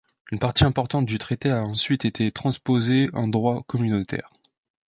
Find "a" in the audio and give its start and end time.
1.51-1.63